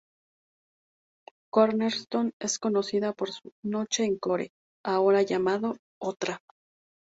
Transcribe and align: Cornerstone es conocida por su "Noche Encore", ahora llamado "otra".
Cornerstone 1.51 2.31
es 2.39 2.57
conocida 2.57 3.13
por 3.13 3.29
su 3.29 3.51
"Noche 3.63 4.03
Encore", 4.03 4.49
ahora 4.83 5.21
llamado 5.21 5.77
"otra". 6.01 6.41